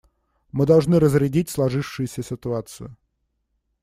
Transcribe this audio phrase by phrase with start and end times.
[0.51, 2.97] Мы должны разрядить сложившуюся ситуацию.